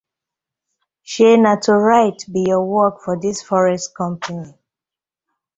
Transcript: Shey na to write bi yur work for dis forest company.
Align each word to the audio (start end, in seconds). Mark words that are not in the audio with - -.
Shey 1.09 1.35
na 1.43 1.51
to 1.63 1.71
write 1.87 2.19
bi 2.33 2.41
yur 2.49 2.63
work 2.75 2.95
for 3.03 3.15
dis 3.23 3.39
forest 3.47 3.87
company. 3.99 4.51